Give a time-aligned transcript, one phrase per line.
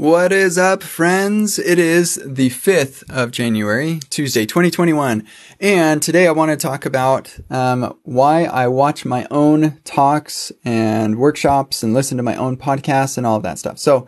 [0.00, 1.58] What is up, friends?
[1.58, 5.26] It is the 5th of January, Tuesday, 2021.
[5.60, 11.18] And today I want to talk about um, why I watch my own talks and
[11.18, 13.78] workshops and listen to my own podcasts and all of that stuff.
[13.78, 14.06] So,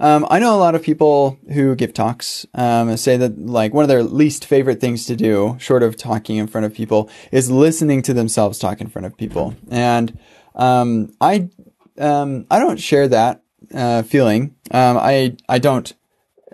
[0.00, 3.82] um, I know a lot of people who give talks um, say that like one
[3.84, 7.50] of their least favorite things to do, short of talking in front of people, is
[7.50, 9.54] listening to themselves talk in front of people.
[9.70, 10.18] And
[10.54, 11.50] um, I
[11.98, 13.42] um, I don't share that
[13.74, 14.54] uh, feeling.
[14.70, 15.92] Um, I I don't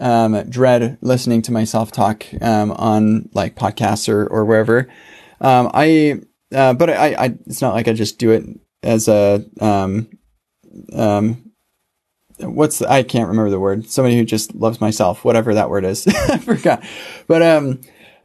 [0.01, 4.89] um, dread listening to myself talk um, on like podcasts or or wherever.
[5.41, 6.21] Um, I
[6.55, 8.45] uh, but I, I it's not like I just do it
[8.83, 10.09] as a um
[10.93, 11.53] um
[12.39, 13.89] what's the, I can't remember the word.
[13.89, 16.07] Somebody who just loves myself, whatever that word is.
[16.29, 16.85] I forgot.
[17.27, 17.81] But um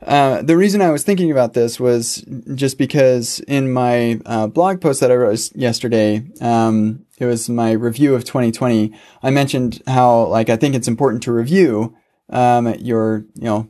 [0.05, 2.17] uh, the reason I was thinking about this was
[2.53, 7.71] just because in my uh, blog post that I wrote yesterday, um, it was my
[7.71, 8.93] review of 2020.
[9.23, 11.95] I mentioned how, like, I think it's important to review
[12.29, 13.69] um, your, you know,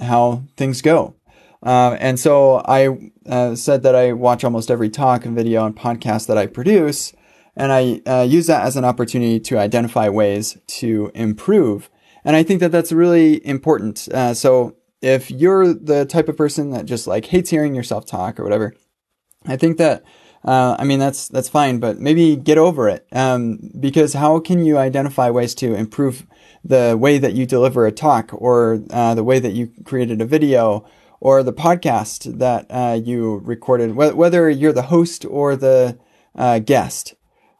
[0.00, 1.14] how things go.
[1.62, 5.76] Uh, and so I uh, said that I watch almost every talk and video and
[5.76, 7.12] podcast that I produce,
[7.54, 11.90] and I uh, use that as an opportunity to identify ways to improve.
[12.24, 14.08] And I think that that's really important.
[14.08, 18.38] Uh, so if you're the type of person that just like hates hearing yourself talk
[18.38, 18.74] or whatever,
[19.46, 20.02] I think that
[20.44, 23.06] uh, I mean that's that's fine, but maybe get over it.
[23.12, 26.26] Um, because how can you identify ways to improve
[26.64, 30.26] the way that you deliver a talk, or uh, the way that you created a
[30.26, 30.86] video,
[31.20, 35.98] or the podcast that uh, you recorded, wh- whether you're the host or the
[36.34, 37.14] uh, guest?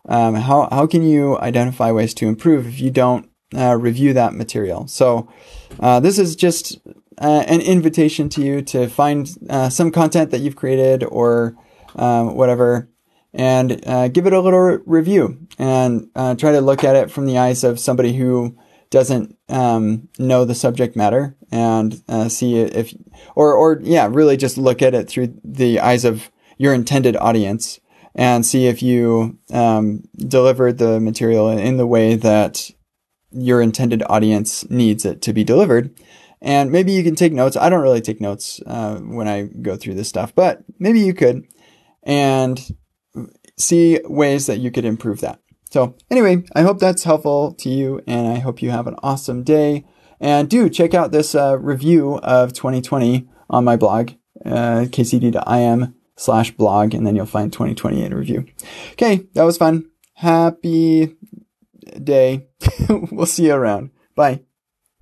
[0.09, 4.33] Um, how how can you identify ways to improve if you don't uh, review that
[4.33, 4.87] material?
[4.87, 5.29] So
[5.79, 6.79] uh, this is just
[7.19, 9.29] an invitation to you to find
[9.71, 11.55] some content that you've created or
[11.97, 12.89] um, whatever
[13.33, 17.11] and uh, give it a little re- review and uh, try to look at it
[17.11, 18.57] from the eyes of somebody who
[18.91, 22.93] doesn't um, know the subject matter and uh, see if
[23.37, 27.79] or or yeah really just look at it through the eyes of your intended audience
[28.15, 32.71] and see if you um, delivered the material in the way that
[33.31, 35.95] your intended audience needs it to be delivered
[36.43, 37.57] and maybe you can take notes.
[37.57, 41.13] I don't really take notes uh, when I go through this stuff, but maybe you
[41.13, 41.47] could
[42.03, 42.61] and
[43.57, 45.41] see ways that you could improve that.
[45.71, 49.45] So, anyway, I hope that's helpful to you, and I hope you have an awesome
[49.45, 49.85] day.
[50.19, 54.11] And do check out this uh, review of 2020 on my blog,
[54.45, 58.47] uh, kcd.im slash blog, and then you'll find 2020 in review.
[58.93, 59.87] Okay, that was fun.
[60.15, 61.17] Happy
[62.03, 62.49] day.
[62.89, 63.91] we'll see you around.
[64.15, 64.41] Bye.